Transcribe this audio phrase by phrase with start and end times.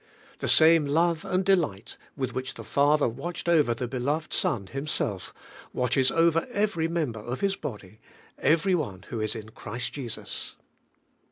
[0.39, 5.31] The same love and delight with which the Father watched over the beloved Son Himself,
[5.73, 7.99] watches over every member of His body,
[8.39, 10.55] every one who is in Christ Jesus.